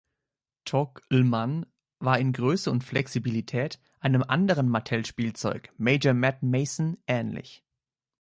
Tog'lman 0.65 1.67
war 1.99 2.17
in 2.17 2.33
Größe 2.33 2.71
und 2.71 2.83
Flexibilität 2.83 3.79
einem 3.99 4.23
anderen 4.23 4.67
Mattel-Spielzeug, 4.67 5.71
Major 5.77 6.15
Matt 6.15 6.41
Mason, 6.41 6.97
ähnlich. 7.05 7.63